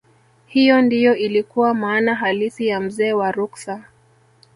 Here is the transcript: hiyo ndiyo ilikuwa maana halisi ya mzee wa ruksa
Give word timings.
hiyo 0.45 0.81
ndiyo 0.81 1.15
ilikuwa 1.15 1.73
maana 1.73 2.15
halisi 2.15 2.67
ya 2.67 2.79
mzee 2.79 3.13
wa 3.13 3.31
ruksa 3.31 3.83